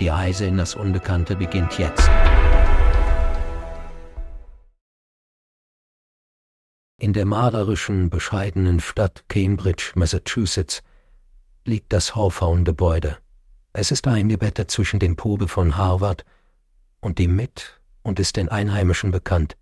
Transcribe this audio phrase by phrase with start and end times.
[0.00, 2.08] Die Reise in das Unbekannte beginnt jetzt.
[7.00, 10.82] In der malerischen, bescheidenen Stadt Cambridge, Massachusetts,
[11.64, 13.18] liegt das Hawthorne-Gebäude.
[13.72, 16.24] Es ist eingebettet zwischen den Probe von Harvard
[17.00, 19.56] und dem Mit und ist den Einheimischen bekannt.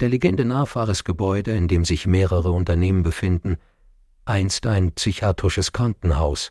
[0.00, 3.56] Der Legende nach war das Gebäude, in dem sich mehrere Unternehmen befinden,
[4.24, 6.50] einst ein psychiatrisches Krankenhaus.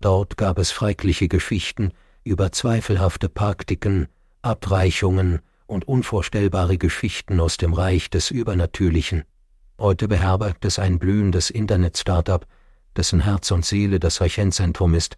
[0.00, 1.92] Dort gab es freikliche Geschichten
[2.24, 4.08] über zweifelhafte Praktiken,
[4.42, 9.24] Abweichungen und unvorstellbare Geschichten aus dem Reich des Übernatürlichen.
[9.78, 12.46] Heute beherbergt es ein blühendes Internet-Startup,
[12.96, 15.16] dessen Herz und Seele das Rechenzentrum ist,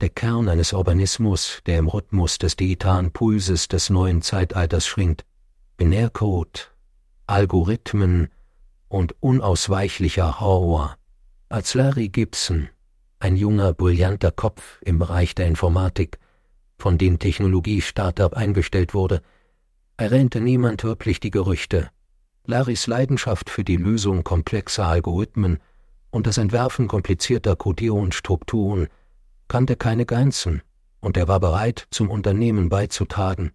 [0.00, 5.24] der Kern eines Organismus, der im Rhythmus des digitalen Pulses des neuen Zeitalters schwingt.
[5.78, 6.70] Binärcode,
[7.26, 8.28] Algorithmen
[8.88, 10.96] und unausweichlicher Horror.
[11.48, 12.68] Als Larry Gibson,
[13.20, 16.18] ein junger, brillanter Kopf im Bereich der Informatik,
[16.78, 19.22] von dem Technologie-Startup eingestellt wurde,
[19.96, 21.90] errennte niemand wirklich die Gerüchte.
[22.44, 25.58] Larrys Leidenschaft für die Lösung komplexer Algorithmen
[26.10, 28.88] und das Entwerfen komplizierter Codierungsstrukturen
[29.48, 30.62] kannte keine Grenzen,
[31.00, 33.52] und er war bereit, zum Unternehmen beizutragen.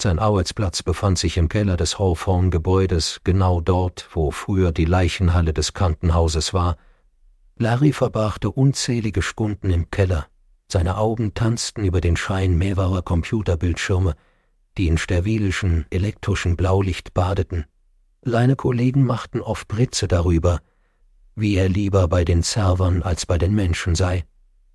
[0.00, 5.72] Sein Arbeitsplatz befand sich im Keller des Hawthorne-Gebäudes, genau dort, wo früher die Leichenhalle des
[5.72, 6.76] Krankenhauses war.
[7.56, 10.26] Larry verbrachte unzählige Stunden im Keller.
[10.70, 14.14] Seine Augen tanzten über den Schein mehrerer Computerbildschirme,
[14.76, 17.64] die in sterilischen, elektrischen Blaulicht badeten.
[18.22, 20.60] Seine Kollegen machten oft Britze darüber,
[21.36, 24.24] wie er lieber bei den Servern als bei den Menschen sei.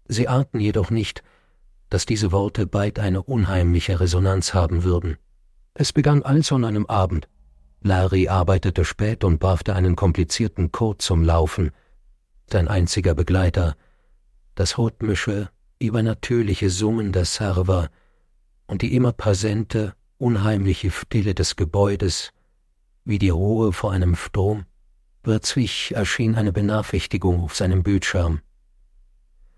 [0.08, 1.24] Sie ahnten jedoch nicht,
[1.90, 5.18] dass diese Worte bald eine unheimliche Resonanz haben würden.
[5.74, 7.28] Es begann also an einem Abend.
[7.82, 11.72] Larry arbeitete spät und brachte einen komplizierten Code zum Laufen.
[12.52, 13.76] Sein einziger Begleiter,
[14.56, 15.50] das rhythmische,
[15.80, 17.90] übernatürliche Summen der Server
[18.68, 22.32] und die immer präsente, unheimliche Stille des Gebäudes,
[23.06, 24.66] wie die Ruhe vor einem Sturm.
[25.24, 28.42] Plötzlich erschien eine Benachrichtigung auf seinem Bildschirm.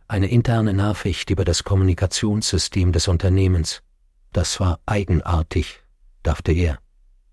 [0.07, 3.81] Eine interne Nachricht über das Kommunikationssystem des Unternehmens.
[4.31, 5.81] Das war eigenartig,
[6.23, 6.79] dachte er.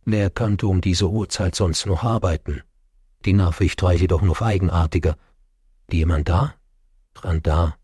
[0.05, 2.63] Wer könnte um diese Uhrzeit sonst noch arbeiten?
[3.25, 5.17] Die Nachricht war jedoch noch eigenartiger.
[5.91, 6.55] Jemand da?
[7.15, 7.77] Dran da.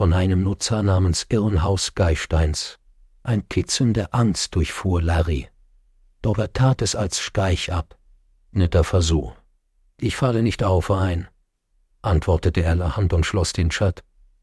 [0.00, 2.78] Von einem Nutzer namens Irrenhaus Geisteins.
[3.22, 5.50] Ein Kitzeln der Angst durchfuhr Larry.
[6.22, 7.98] Doch er tat es als Scheich ab.
[8.50, 9.34] Netter Versuch.
[9.98, 11.28] Ich falle nicht auf ein,
[12.00, 14.02] antwortete er lachend und schloss den Chat.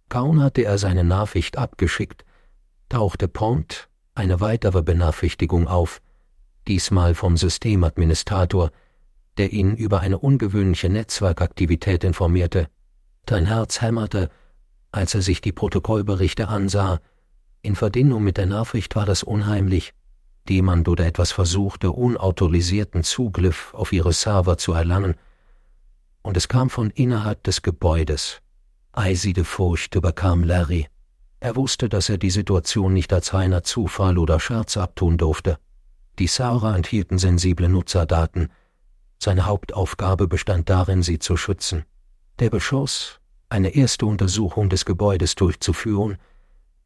[0.09, 2.23] Kaum hatte er seine Nachricht abgeschickt,
[2.87, 6.03] tauchte prompt eine weitere Benachrichtigung auf,
[6.67, 8.69] diesmal vom Systemadministrator,
[9.39, 12.69] der ihn über eine ungewöhnliche Netzwerkaktivität informierte.
[13.27, 14.29] Sein Herz hämmerte,
[14.97, 16.99] als er sich die Protokollberichte ansah.
[17.61, 19.93] In Verbindung mit der Nachricht war das unheimlich,
[20.49, 25.15] jemand oder etwas versuchte, unautorisierten Zugriff auf ihre Server zu erlangen,
[26.21, 28.41] und es kam von innerhalb des Gebäudes.
[28.91, 30.87] Eisige Furcht überkam Larry.
[31.39, 35.57] Er wusste, dass er die Situation nicht als reiner Zufall oder Scherz abtun durfte.
[36.19, 38.51] Die Server enthielten sensible Nutzerdaten.
[39.19, 41.85] Seine Hauptaufgabe bestand darin, sie zu schützen.
[42.39, 43.16] Der Beschuss,
[43.49, 46.17] eine erste Untersuchung des Gebäudes durchzuführen,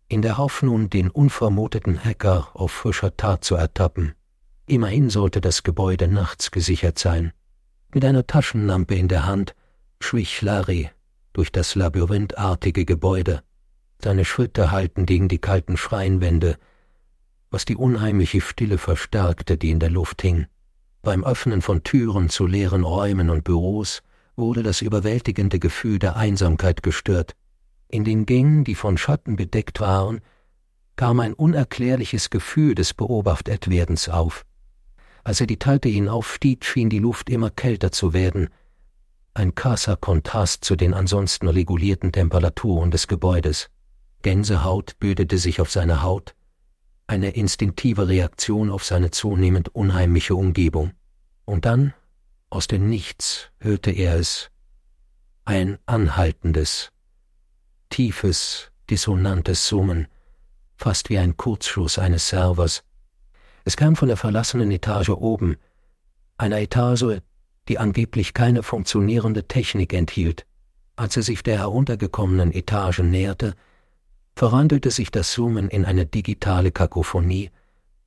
[0.07, 4.13] in der Hoffnung, den unvermuteten Hacker auf frischer Tat zu ertappen.
[4.67, 7.31] Immerhin sollte das Gebäude nachts gesichert sein.
[7.93, 9.55] Mit einer Taschenlampe in der Hand
[9.99, 10.89] schwich Larry
[11.33, 13.41] durch das labyrinthartige Gebäude.
[14.03, 16.57] Seine Schritte hallten gegen die kalten Schreinwände,
[17.49, 20.47] was die unheimliche Stille verstärkte, die in der Luft hing.
[21.01, 24.03] Beim Öffnen von Türen zu leeren Räumen und Büros
[24.35, 27.35] wurde das überwältigende Gefühl der Einsamkeit gestört.
[27.87, 30.21] In den Gängen, die von Schatten bedeckt waren,
[30.95, 34.45] kam ein unerklärliches Gefühl des Beobachtetwerdens auf.
[35.23, 38.49] Als er die Treppe hinaufstieg, schien die Luft immer kälter zu werden,
[39.33, 43.69] ein krasser Kontrast zu den ansonsten regulierten Temperaturen des Gebäudes.
[44.23, 46.35] Gänsehaut bildete sich auf seiner Haut,
[47.07, 50.91] eine instinktive Reaktion auf seine zunehmend unheimliche Umgebung.
[51.45, 51.93] Und dann,
[52.51, 54.51] aus dem Nichts, hörte er es,
[55.45, 56.91] ein anhaltendes,
[57.89, 60.07] tiefes, dissonantes Summen,
[60.75, 62.83] fast wie ein Kurzschluss eines Servers.
[63.63, 65.55] Es kam von der verlassenen Etage oben,
[66.37, 67.21] einer Etage,
[67.69, 70.45] die angeblich keine funktionierende Technik enthielt.
[70.97, 73.55] Als er sich der heruntergekommenen Etage näherte,
[74.35, 77.49] verwandelte sich das Summen in eine digitale Kakophonie,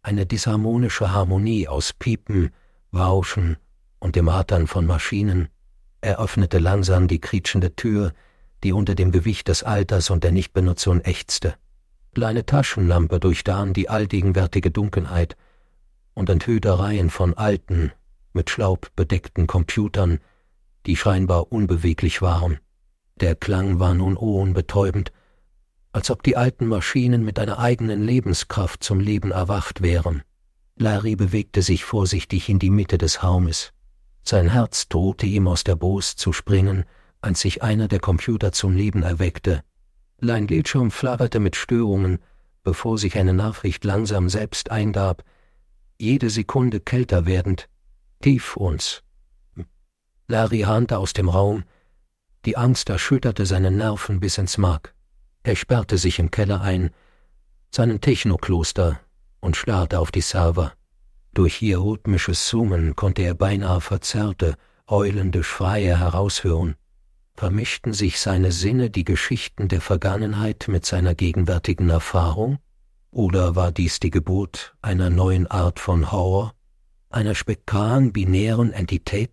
[0.03, 2.51] eine disharmonische Harmonie aus Piepen,
[2.93, 3.57] Rauschen
[4.05, 5.49] und dem Rattern von Maschinen.
[6.03, 8.13] Er öffnete langsam die krietschende Tür,
[8.63, 11.55] die unter dem Gewicht des Alters und der Nichtbenutzung ächzte.
[12.15, 15.39] Kleine Taschenlampe durchdahen die allgegenwärtige Dunkelheit
[16.13, 17.93] und enthüllte Reihen von alten,
[18.35, 20.19] mit Schlaub bedeckten Computern,
[20.85, 22.59] die scheinbar unbeweglich waren.
[23.17, 25.13] Der Klang war nun ohrenbetäubend,
[25.93, 30.25] als ob die alten Maschinen mit einer eigenen Lebenskraft zum Leben erwacht wären.
[30.77, 33.74] Larry bewegte sich vorsichtig in die Mitte des Raumes.
[34.27, 36.85] Sein Herz drohte ihm aus der Brust zu springen,
[37.21, 39.63] als sich einer der Computer zum Leben erweckte.
[40.19, 42.19] Lein Bildschirm flackerte mit Störungen,
[42.63, 45.23] bevor sich eine Nachricht langsam selbst eingab,
[45.99, 47.69] jede Sekunde kälter werdend,
[48.23, 49.03] tief uns.
[50.27, 51.65] Larry hahnte aus dem Raum,
[52.47, 54.95] die Angst erschütterte seine Nerven bis ins Mark.
[55.43, 56.91] Er sperrte sich im Keller ein,
[57.71, 59.01] seinen Technokloster,
[59.41, 60.73] und starrte auf die Server.
[61.35, 64.55] Durch ihr rhythmisches Summen konnte er beinahe verzerrte,
[64.87, 66.77] eulende Schreie heraushören.
[67.35, 72.61] Vermischten sich seine Sinne die Geschichten der Vergangenheit mit seiner gegenwärtigen Erfahrung?
[73.11, 76.55] Oder war dies die Geburt einer neuen Art von Horror,
[77.11, 79.33] einer spektralen binären Entität,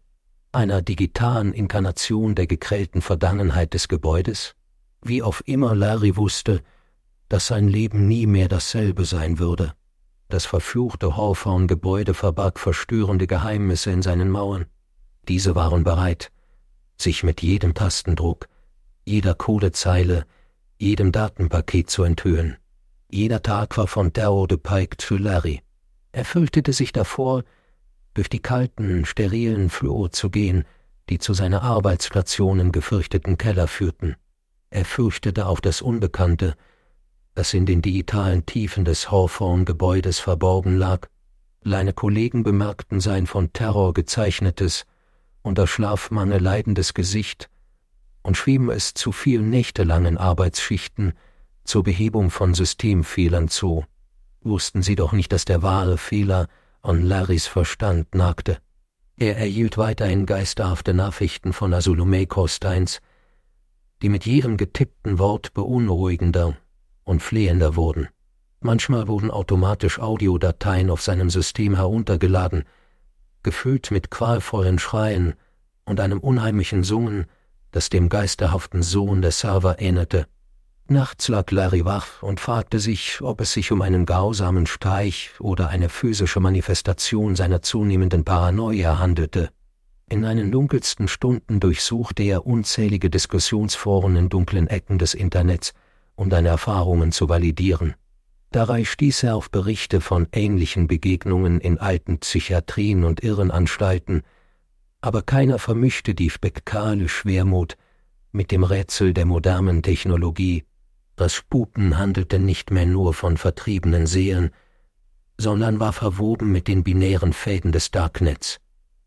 [0.52, 4.56] einer digitalen Inkarnation der gekrellten Vergangenheit des Gebäudes?
[5.04, 6.64] Wie auf immer Larry wusste,
[7.30, 9.76] dass sein Leben nie mehr dasselbe sein würde.
[10.32, 14.66] Das verfluchte Hawthorne-Gebäude verbarg verstörende Geheimnisse in seinen Mauern.
[15.28, 16.32] Diese waren bereit,
[16.96, 18.48] sich mit jedem Tastendruck,
[19.04, 20.26] jeder Codezeile,
[20.78, 22.56] jedem Datenpaket zu enthüllen.
[23.10, 25.64] Jeder Tag war von Darrow de Pike zu Larry.
[26.14, 27.44] Er fürchtete sich davor,
[28.14, 30.64] durch die kalten, sterilen Flur zu gehen,
[31.10, 34.16] die zu seiner Arbeitsstation im gefürchteten Keller führten.
[34.70, 36.56] Er fürchtete auch das Unbekannte,
[37.42, 41.08] das in den digitalen Tiefen des Hawthorne-Gebäudes verborgen lag.
[41.64, 44.86] Seine Kollegen bemerkten sein von Terror gezeichnetes,
[45.42, 47.50] unter Schlafmangel leidendes Gesicht
[48.22, 51.14] und schrieben es zu vielen nächtelangen Arbeitsschichten
[51.64, 53.86] zur Behebung von Systemfehlern zu.
[54.42, 56.48] Wussten sie doch nicht, dass der wahre Fehler
[56.84, 58.60] an Larrys Verstand nagte.
[59.18, 63.00] Er erhielt weiterhin geisterhafte Nachrichten von Azulumei Kosteins,
[64.04, 66.56] die mit jedem getippten Wort beunruhigender
[67.04, 68.08] und flehender wurden.
[68.60, 72.64] Manchmal wurden automatisch Audiodateien auf seinem System heruntergeladen,
[73.44, 75.34] gefüllt mit qualvollen Schreien
[75.86, 77.26] und einem unheimlichen Summen,
[77.72, 80.28] das dem geisterhaften Sohn der Server ähnelte.
[80.88, 85.70] Nachts lag Larry wach und fragte sich, ob es sich um einen grausamen Streich oder
[85.70, 89.50] eine physische Manifestation seiner zunehmenden Paranoia handelte.
[90.10, 95.74] In seinen dunkelsten Stunden durchsuchte er unzählige Diskussionsforen in dunklen Ecken des Internets,
[96.22, 97.96] um seine Erfahrungen zu validieren.
[98.52, 104.22] Dabei stieß er auf Berichte von ähnlichen Begegnungen in alten Psychiatrien und Irrenanstalten,
[105.02, 107.76] aber keiner vermischte die spektrale Schwermut
[108.32, 110.64] mit dem Rätsel der modernen Technologie.
[111.16, 114.52] Das Sputen handelte nicht mehr nur von vertriebenen Seelen,
[115.40, 118.60] sondern war verwoben mit den binären Fäden des Darknets.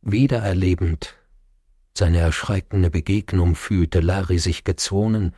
[0.02, 1.14] Wiedererlebend
[1.96, 5.32] seine erschreckende Begegnung fühlte Larry sich gezwungen,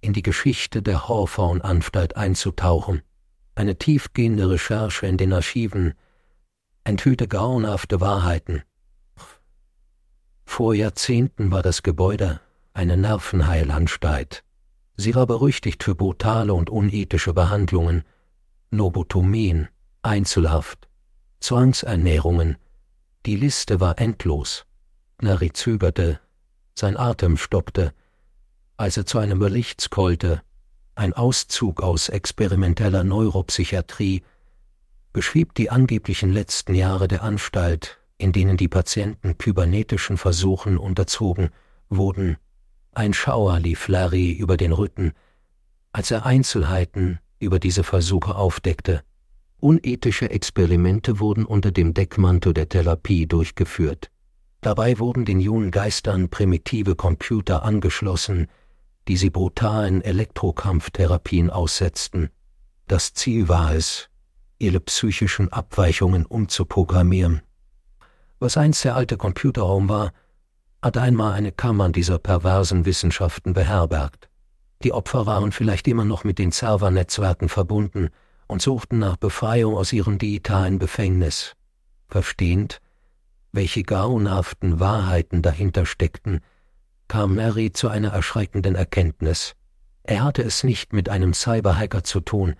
[0.00, 3.02] in die Geschichte der Hawthorne-Anstalt einzutauchen.
[3.54, 5.94] Eine tiefgehende Recherche in den Archiven
[6.84, 8.62] enthüllte grauenhafte Wahrheiten.
[10.44, 12.40] Vor Jahrzehnten war das Gebäude
[12.72, 14.44] eine Nervenheilanstalt.
[14.96, 18.04] Sie war berüchtigt für brutale und unethische Behandlungen,
[18.70, 19.68] Lobotomien,
[20.02, 20.88] Einzelhaft,
[21.40, 22.56] Zwangsernährungen,
[23.26, 24.64] die Liste war endlos.
[25.20, 26.20] Nari zögerte,
[26.74, 27.92] sein Atem stockte,
[28.78, 29.90] als er zu einem Bericht
[30.94, 34.22] ein Auszug aus experimenteller Neuropsychiatrie,
[35.12, 41.50] beschrieb die angeblichen letzten Jahre der Anstalt, in denen die Patienten kybernetischen Versuchen unterzogen
[41.88, 42.36] wurden.
[42.92, 45.12] Ein Schauer lief Larry über den Rücken,
[45.92, 49.02] als er Einzelheiten über diese Versuche aufdeckte.
[49.58, 54.10] Unethische Experimente wurden unter dem Deckmantel der Therapie durchgeführt.
[54.60, 58.46] Dabei wurden den jungen Geistern primitive Computer angeschlossen,
[59.08, 62.30] die sie brutalen Elektrokampftherapien aussetzten.
[62.86, 64.08] Das Ziel war es,
[64.58, 67.42] ihre psychischen Abweichungen umzuprogrammieren.
[68.38, 70.12] Was einst der alte Computerraum war,
[70.80, 74.28] hat einmal eine Kammer dieser perversen Wissenschaften beherbergt.
[74.84, 78.10] Die Opfer waren vielleicht immer noch mit den Servernetzwerken verbunden,
[78.48, 81.54] und suchten nach Befreiung aus ihrem digitalen Befängnis.
[82.08, 82.80] Verstehend,
[83.52, 86.40] welche grauenhaften Wahrheiten dahinter steckten,
[87.08, 89.54] kam Mary zu einer erschreckenden Erkenntnis.
[90.02, 92.54] Er hatte es nicht mit einem Cyberhacker zu tun,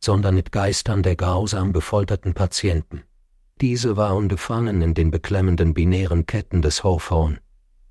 [0.00, 3.02] sondern mit Geistern der grausam gefolterten Patienten.
[3.60, 7.38] Diese waren gefangen in den beklemmenden binären Ketten des Hawthorne.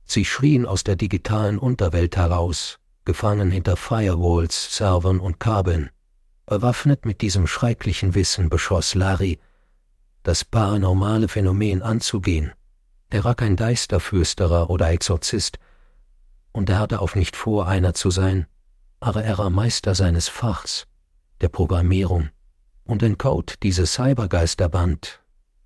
[0.06, 5.90] Sie schrien aus der digitalen Unterwelt heraus, gefangen hinter Firewalls, Servern und Kabeln.
[6.46, 9.40] Erwaffnet mit diesem schrecklichen Wissen beschloss Larry,
[10.22, 12.52] das paranormale Phänomen anzugehen.
[13.16, 15.58] Er war kein Geisterflüsterer oder Exorzist,
[16.52, 18.46] und er hatte auch nicht vor, einer zu sein,
[19.00, 20.86] aber er war Meister seines Fachs,
[21.40, 22.28] der Programmierung,
[22.84, 25.22] und in Code dieses Cybergeisterband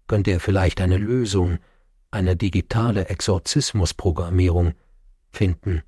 [0.06, 1.58] könnte er vielleicht eine Lösung,
[2.12, 4.75] eine digitale Exorzismusprogrammierung
[5.32, 5.82] finden.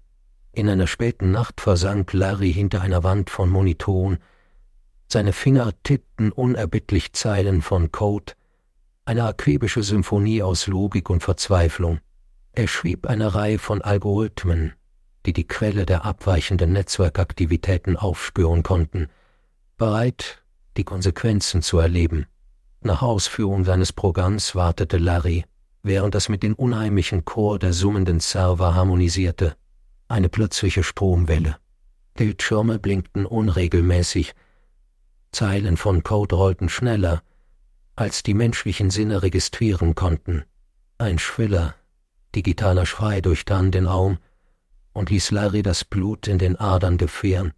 [0.53, 4.17] In einer späten Nacht versank Larry hinter einer Wand von Monitoren,
[5.07, 8.33] seine Finger tippten unerbittlich Zeilen von Code,
[9.11, 11.99] eine akribische Symphonie aus Logik und Verzweiflung.
[12.53, 14.71] Er schrieb eine Reihe von Algorithmen,
[15.25, 19.09] die die Quelle der abweichenden Netzwerkaktivitäten aufspüren konnten,
[19.75, 20.41] bereit,
[20.77, 22.25] die Konsequenzen zu erleben.
[22.79, 25.43] Nach Ausführung seines Programms wartete Larry,
[25.83, 29.57] während es mit dem unheimlichen Chor der summenden Server harmonisierte.
[30.07, 31.57] Eine plötzliche Stromwelle.
[32.13, 34.33] Bildschirme blinkten unregelmäßig.
[35.33, 37.21] Zeilen von Code rollten schneller,
[37.95, 40.43] als die menschlichen Sinne registrieren konnten.
[40.97, 41.75] Ein Schwiller,
[42.35, 44.17] digitaler Schrei durchdrang den Raum
[44.93, 47.53] und ließ Larry das Blut in den Adern gefrieren.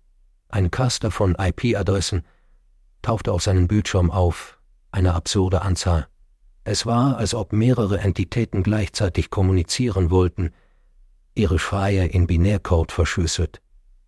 [0.50, 2.24] Ein Caster von IP-Adressen
[3.02, 4.60] tauchte auf seinen Bildschirm auf,
[4.92, 6.08] eine absurde Anzahl.
[6.64, 10.52] Es war, als ob mehrere Entitäten gleichzeitig kommunizieren wollten,
[11.36, 13.62] ihre Schreie in Binärcode verschlüsselt.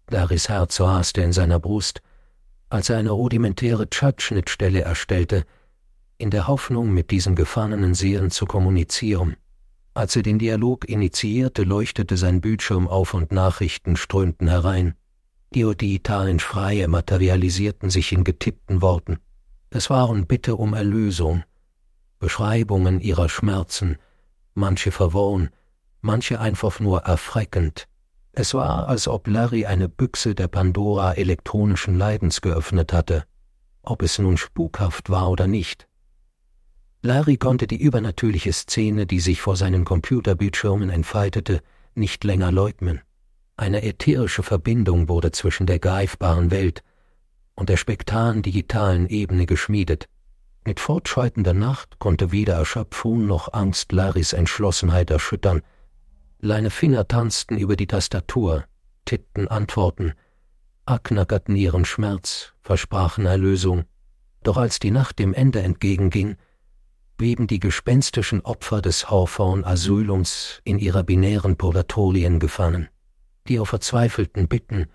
[0.09, 2.01] Larrys Herz raste in seiner Brust,
[2.69, 5.45] als er eine rudimentäre Chat-Schnittstelle erstellte,
[6.17, 9.35] in der Hoffnung, mit diesem gefangenen Seelen zu kommunizieren.
[9.93, 14.95] Als er den Dialog initiierte, leuchtete sein Bildschirm auf und Nachrichten strömten herein.
[15.53, 19.19] Die digitalen Schreie materialisierten sich in getippten Worten.
[19.69, 21.43] Es waren Bitte um Erlösung,
[22.19, 23.97] Beschreibungen ihrer Schmerzen,
[24.53, 25.49] manche verworren,
[26.01, 27.87] manche einfach nur erfreckend.
[28.31, 33.23] Es war, als ob Larry eine Büchse der Pandora elektronischen Leidens geöffnet hatte,
[33.81, 35.87] ob es nun spukhaft war oder nicht.
[37.05, 41.61] Larry konnte die übernatürliche Szene, die sich vor seinen Computerbildschirmen entfaltete,
[41.93, 42.99] nicht länger leugnen.
[43.57, 46.83] Eine ätherische Verbindung wurde zwischen der greifbaren Welt
[47.53, 50.09] und der spektralen digitalen Ebene geschmiedet.
[50.65, 55.61] Mit fortschreitender Nacht konnte weder Erschöpfung noch Angst Laris Entschlossenheit erschüttern.
[56.39, 58.65] Leine Finger tanzten über die Tastatur,
[59.05, 60.13] tippten Antworten,
[60.87, 63.83] abknackerten ihren Schmerz, versprachen Erlösung.
[64.41, 66.37] Doch als die Nacht dem Ende entgegenging,
[67.17, 72.89] blieben die gespenstischen Opfer des Hawthorne Asylums in ihrer binären Purgatorien gefangen.
[73.47, 74.87] Die auf verzweifelten Bitten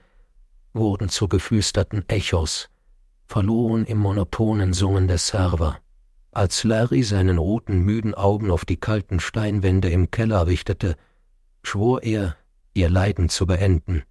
[0.73, 2.69] wurden zu geflüsterten Echos,
[3.27, 5.79] verloren im monotonen Summen der Server.
[6.33, 10.97] Als Larry seinen roten, müden Augen auf die kalten Steinwände im Keller richtete,
[11.63, 12.37] schwor er,
[12.73, 14.05] ihr Leiden zu beenden.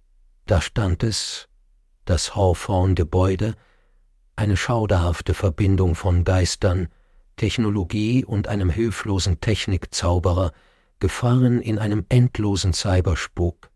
[0.46, 1.48] Da stand es,
[2.04, 3.54] das Hawthorne-Gebäude,
[4.36, 6.88] eine schauderhafte Verbindung von Geistern,
[7.40, 10.52] Technologie und einem hilflosen Technikzauberer,
[10.98, 13.70] gefangen in einem endlosen Cyberspuk.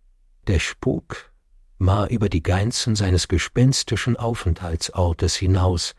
[0.46, 1.32] Der Spuk
[1.78, 5.94] war über die Grenzen seines gespenstischen Aufenthaltsortes hinaus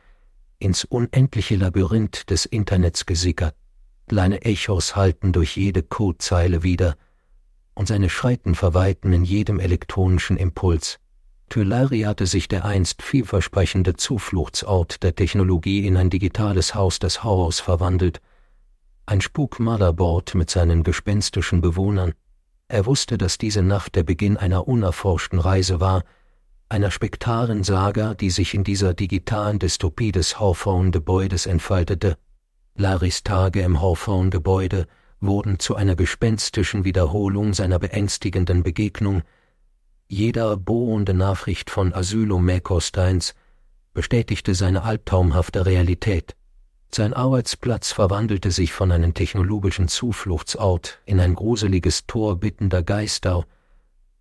[0.59, 3.55] ins unendliche Labyrinth des Internets gesickert.
[4.07, 6.95] Kleine Echos halten durch jede Codezeile wieder,
[7.73, 10.99] und seine Schreiten verweilten in jedem elektronischen Impuls.
[11.49, 17.59] Tulari hatte sich der einst vielversprechende Zufluchtsort der Technologie in ein digitales Haus des Horrors
[17.59, 18.21] verwandelt,
[19.05, 22.13] ein Spuk-Motherboard mit seinen gespenstischen Bewohnern,
[22.67, 26.03] er wusste, dass diese Nacht der Beginn einer unerforschten Reise war,
[26.67, 32.17] einer spektaren Saga, die sich in dieser digitalen Dystopie des Hawthorne-Gebäudes entfaltete.
[32.75, 34.87] Laris Tage im Hawthorne-Gebäude
[35.21, 39.21] wurden zu einer gespenstischen Wiederholung seiner beängstigenden Begegnung.
[40.07, 43.33] Jeder bohrende Nachricht von Asylo Mäkosteins
[43.93, 46.35] bestätigte seine albtraumhafte Realität.
[46.93, 53.45] Sein Arbeitsplatz verwandelte sich von einem technologischen Zufluchtsort in ein gruseliges Tor bittender Geister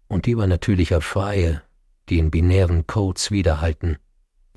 [0.08, 1.62] und übernatürlicher Freie,
[2.08, 3.98] die in binären Codes widerhalten.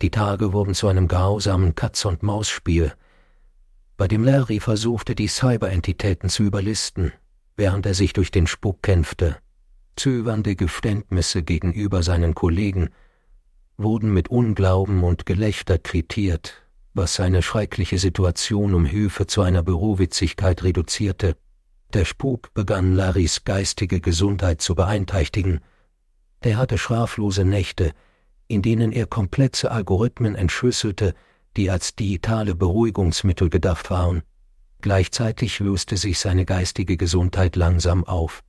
[0.02, 2.94] Die Tage wurden zu einem grausamen Katz-und-Maus-Spiel,
[3.98, 7.12] bei dem Larry versuchte, die Cyberentitäten zu überlisten,
[7.56, 9.38] während er sich durch den Spuk kämpfte,
[9.98, 12.90] zögernde Geständnisse gegenüber seinen Kollegen
[13.78, 16.64] wurden mit Unglauben und Gelächter kritiert,
[16.94, 21.36] was seine schreckliche Situation um Hilfe zu einer Bürowitzigkeit reduzierte.
[21.94, 25.62] Der Spuk begann Larrys geistige Gesundheit zu beeinträchtigen.
[26.42, 27.94] Er hatte schlaflose Nächte,
[28.48, 31.14] in denen er komplexe Algorithmen entschlüsselte,
[31.56, 34.24] die als digitale Beruhigungsmittel gedacht waren.
[34.82, 38.44] Gleichzeitig löste sich seine geistige Gesundheit langsam auf.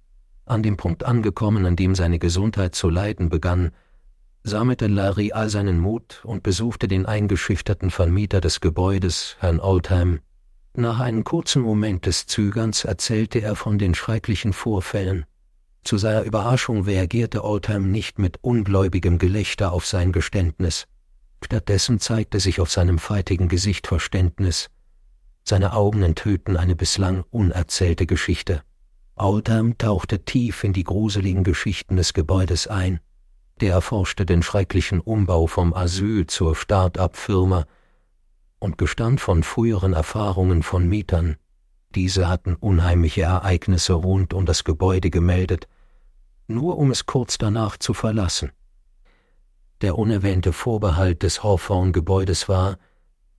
[0.49, 3.71] An dem Punkt angekommen, an dem seine Gesundheit zu leiden begann,
[4.45, 10.21] sammelte Larry all seinen Mut und besuchte den eingeschüchterten Vermieter des Gebäudes, Herrn Oldham.
[10.75, 15.27] Nach einem kurzen Moment des Zögerns erzählte er von den schrecklichen Vorfällen.
[15.85, 20.87] Zu seiner Überraschung reagierte Oldham nicht mit ungläubigem Gelächter auf sein Geständnis.
[21.45, 24.71] Stattdessen zeigte sich auf seinem feitigen Gesicht Verständnis.
[25.45, 28.63] Seine Augen enthüllten eine bislang unerzählte Geschichte.
[29.21, 33.01] Oldham tauchte tief in die gruseligen Geschichten des Gebäudes ein.
[33.61, 37.67] Der erforschte den schrecklichen Umbau vom Asyl zur Start-up-Firma
[38.61, 41.37] und gestand von früheren Erfahrungen von Mietern.
[41.95, 45.69] Diese hatten unheimliche Ereignisse rund um das Gebäude gemeldet,
[46.47, 48.53] nur um es kurz danach zu verlassen.
[49.81, 52.79] Der unerwähnte Vorbehalt des Hawthorne-Gebäudes war,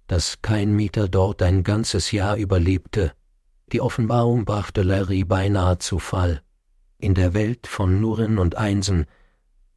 [0.07, 3.13] dass kein Mieter dort ein ganzes Jahr überlebte.
[3.71, 6.41] Die Offenbarung brachte Larry beinahe zu Fall.
[6.97, 9.05] In der Welt von Nurren und Einsen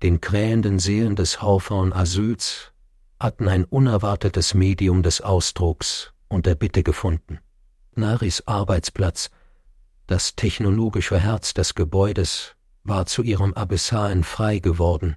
[0.02, 2.72] den krähenden Seelen des Hawthorne Asyls,
[3.20, 7.38] hatten ein unerwartetes Medium des Ausdrucks und der Bitte gefunden.
[7.94, 9.30] Naris Arbeitsplatz,
[10.08, 15.16] das technologische Herz des Gebäudes, war zu ihrem Abyssalen frei geworden.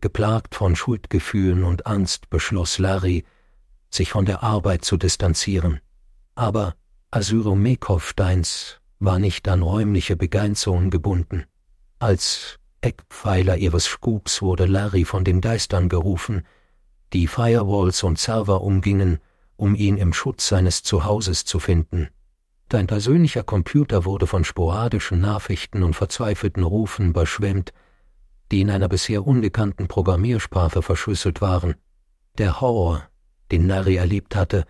[0.00, 3.24] Geplagt von Schuldgefühlen und Angst beschloss Larry,
[3.90, 5.80] sich von der Arbeit zu distanzieren.
[6.34, 6.74] Aber
[7.16, 11.46] Asyro Mekovsteins war nicht an räumliche Begrenzungen gebunden.
[11.98, 16.46] Als Eckpfeiler ihres Spuks wurde Larry von den Geistern gerufen,
[17.14, 19.18] die Firewalls und Server umgingen,
[19.56, 22.10] um ihn im Schutz seines Zuhauses zu finden.
[22.68, 27.72] Dein persönlicher Computer wurde von sporadischen Nachrichten und verzweifelten Rufen überschwemmt,
[28.52, 31.76] die in einer bisher ungekannten Programmiersprache verschlüsselt waren.
[32.36, 33.08] Der Horror,
[33.52, 34.66] den Larry erlebt hatte,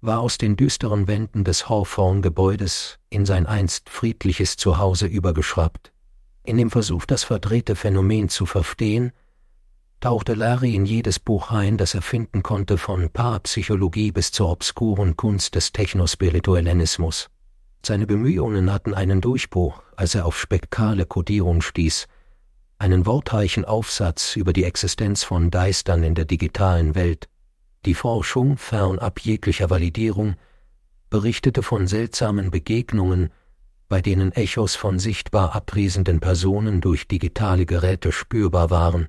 [0.00, 5.92] war aus den düsteren Wänden des Hawthorne-Gebäudes in sein einst friedliches Zuhause übergeschraubt.
[6.42, 9.12] In dem Versuch, das verdrehte Phänomen zu verstehen,
[10.00, 15.16] tauchte Larry in jedes Buch ein, das er finden konnte, von Parapsychologie bis zur obskuren
[15.16, 17.28] Kunst des Technospirituellenismus.
[17.84, 22.08] Seine Bemühungen hatten einen Durchbruch, als er auf spektrale Kodierung stieß,
[22.78, 27.28] einen wortreichen Aufsatz über die Existenz von Geistern in der digitalen Welt.
[27.86, 30.34] Die Forschung, fernab jeglicher Validierung,
[31.08, 33.30] berichtete von seltsamen Begegnungen,
[33.88, 39.08] bei denen Echos von sichtbar abwesenden Personen durch digitale Geräte spürbar waren.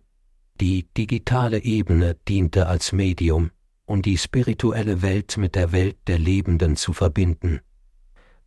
[0.60, 3.52] Die digitale Ebene diente als Medium,
[3.86, 7.60] um die spirituelle Welt mit der Welt der Lebenden zu verbinden.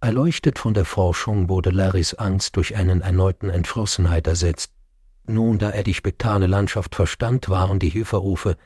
[0.00, 4.72] Erleuchtet von der Forschung wurde Larrys Angst durch einen erneuten Entschlossenheit ersetzt.
[5.26, 8.56] Nun, da er die spektale Landschaft verstand, waren die Hilferufe,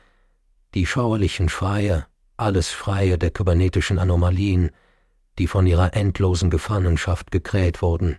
[0.75, 2.05] die schauerlichen Schreie,
[2.37, 4.71] alles Freie der kybernetischen Anomalien,
[5.37, 8.17] die von ihrer endlosen Gefangenschaft gekräht wurden.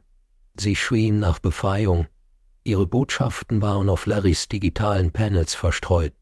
[0.59, 2.07] Sie schrien nach Befreiung.
[2.65, 6.13] Ihre Botschaften waren auf Larrys digitalen Panels verstreut.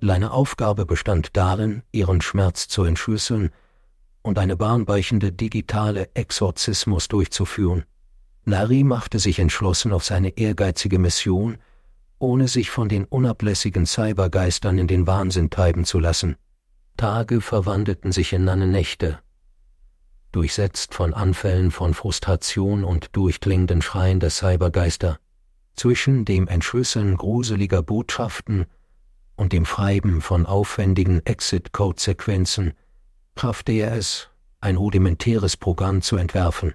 [0.00, 3.50] Seine Aufgabe bestand darin, ihren Schmerz zu entschlüsseln
[4.22, 7.84] und eine bahnbrechende digitale Exorzismus durchzuführen.
[8.44, 11.58] Larry machte sich entschlossen auf seine ehrgeizige Mission,
[12.18, 16.36] ohne sich von den unablässigen Cybergeistern in den Wahnsinn treiben zu lassen.
[16.96, 19.18] Tage verwandelten sich in lange Nächte,
[20.32, 25.18] durchsetzt von Anfällen von Frustration und durchklingenden Schreien der Cybergeister,
[25.76, 28.66] zwischen dem Entschlüsseln gruseliger Botschaften
[29.36, 32.74] und dem Schreiben von aufwendigen Exit-Code-Sequenzen
[33.36, 36.74] schaffte er es, ein rudimentäres Programm zu entwerfen.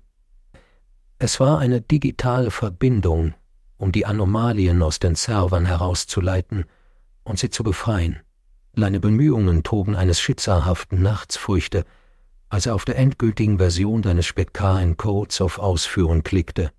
[1.18, 3.34] Es war eine digitale Verbindung,
[3.80, 6.66] um die Anomalien aus den Servern herauszuleiten
[7.24, 8.20] und sie zu befreien.
[8.76, 11.86] Seine Bemühungen trugen eines schicksalhaften Nachts Früchte,
[12.50, 16.72] als er auf der endgültigen Version deines spektralen Codes auf Ausführen klickte.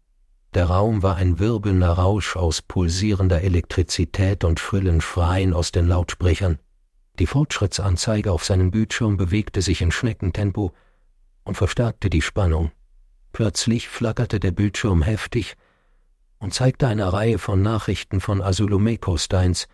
[0.53, 6.59] Der Raum war ein wirbelnder Rausch aus pulsierender Elektrizität und schrillen Schreien aus den Lautsprechern.
[7.19, 10.73] Die Fortschrittsanzeige auf seinem Bildschirm bewegte sich in Schneckentempo
[11.45, 12.73] und verstärkte die Spannung.
[13.33, 15.57] Plötzlich flackerte der Bildschirm heftig
[16.41, 19.69] und zeigte eine Reihe von Nachrichten von Asylomeko-Steins,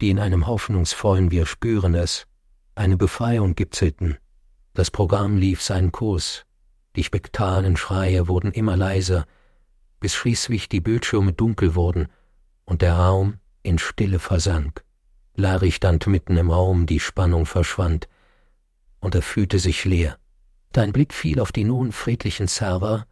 [0.00, 2.26] die in einem hoffnungsvollen Wir spüren es
[2.74, 4.16] eine Befreiung gipfelten.
[4.72, 6.46] Das Programm lief seinen Kurs.
[6.96, 9.26] Die spektralen Schreie wurden immer leiser,
[9.98, 12.08] bis schließlich die Bildschirme dunkel wurden
[12.64, 14.82] und der Raum in Stille versank.
[15.34, 18.08] Larry stand mitten im Raum, die Spannung verschwand,
[19.00, 20.18] und er fühlte sich leer.
[20.72, 23.06] Dein Blick fiel auf die nun friedlichen Server,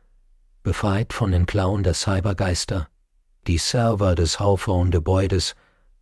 [0.63, 2.89] befreit von den Klauen der Cybergeister.
[3.47, 5.55] Die Server des Hawthorne-Gebäudes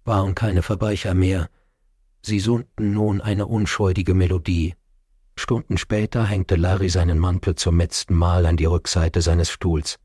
[0.04, 1.48] waren keine Verbrecher mehr,
[2.22, 4.74] sie summten nun eine unschuldige Melodie.
[5.36, 9.98] Stunden später hängte Larry seinen Mantel zum letzten Mal an die Rückseite seines Stuhls.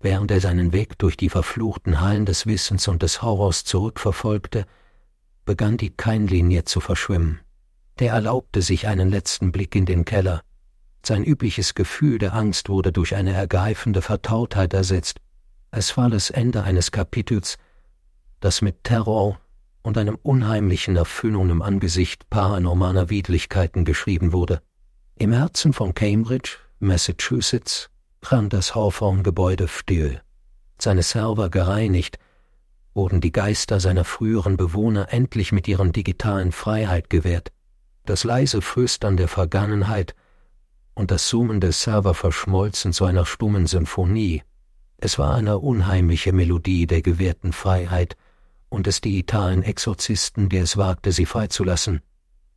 [0.00, 4.66] Während er seinen Weg durch die verfluchten Hallen des Wissens und des Horrors zurückverfolgte,
[5.44, 7.40] begann die Keinlinie zu verschwimmen.
[7.98, 10.42] Der erlaubte sich einen letzten Blick in den Keller.
[11.06, 15.20] Sein übliches Gefühl der Angst wurde durch eine ergreifende Vertrautheit ersetzt.
[15.70, 17.58] Es war das Ende eines Kapitels,
[18.40, 19.38] das mit Terror
[19.82, 24.62] und einem unheimlichen Erfüllung im Angesicht paranormaler Widrigkeiten geschrieben wurde.
[25.14, 27.88] Im Herzen von Cambridge, Massachusetts,
[28.20, 30.20] brand das Hawthorne-Gebäude still.
[30.76, 32.18] Seine Server gereinigt,
[32.94, 37.52] wurden die Geister seiner früheren Bewohner endlich mit ihren digitalen Freiheit gewährt.
[38.06, 40.16] Das leise Flüstern der Vergangenheit
[40.96, 44.42] und das Summen des Server verschmolzen zu einer stummen Symphonie.
[44.96, 48.16] Es war eine unheimliche Melodie der gewährten Freiheit
[48.70, 52.00] und des digitalen Exorzisten, der es wagte, sie freizulassen.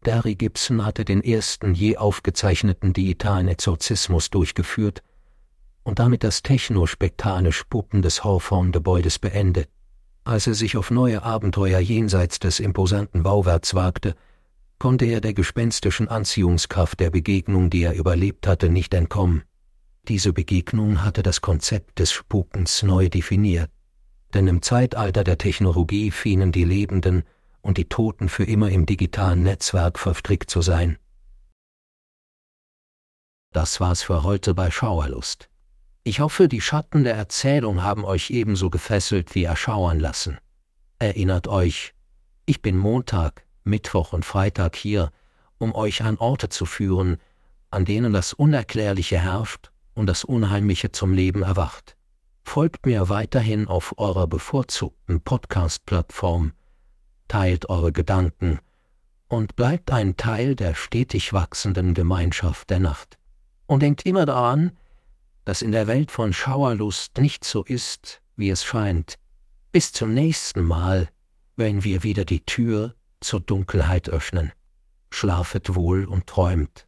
[0.04, 5.04] Darry Gibson hatte den ersten je aufgezeichneten digitalen Exorzismus durchgeführt
[5.84, 9.68] und damit das technospektane Spuppen des Hawthorne-Gebäudes beendet.
[10.24, 14.16] Als er sich auf neue Abenteuer jenseits des imposanten Bauwerks wagte,
[14.80, 19.44] konnte er der gespenstischen Anziehungskraft der Begegnung, die er überlebt hatte, nicht entkommen.
[20.08, 23.70] Diese Begegnung hatte das Konzept des Spukens neu definiert.
[24.34, 27.24] Denn im Zeitalter der Technologie schienen die Lebenden
[27.62, 30.98] und die Toten für immer im digitalen Netzwerk verstrickt zu sein.
[33.52, 35.50] Das war's für heute bei Schauerlust.
[36.04, 40.38] Ich hoffe, die Schatten der Erzählung haben euch ebenso gefesselt wie erschauern lassen.
[41.00, 41.94] Erinnert euch,
[42.46, 45.12] ich bin Montag, Mittwoch und Freitag hier,
[45.58, 47.18] um euch an Orte zu führen,
[47.72, 51.96] an denen das Unerklärliche herrscht und das Unheimliche zum Leben erwacht.
[52.44, 56.54] Folgt mir weiterhin auf eurer bevorzugten Podcast-Plattform,
[57.28, 58.60] teilt eure Gedanken
[59.28, 63.20] und bleibt ein Teil der stetig wachsenden Gemeinschaft der Nacht.
[63.68, 64.72] Und denkt immer daran,
[65.46, 69.16] dass in der Welt von Schauerlust nicht so ist, wie es scheint.
[69.72, 71.10] Bis zum nächsten Mal,
[71.56, 74.52] wenn wir wieder die Tür zur Dunkelheit öffnen.
[75.12, 76.88] Schlafet wohl und träumt.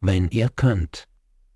[0.00, 1.08] Wenn ihr könnt.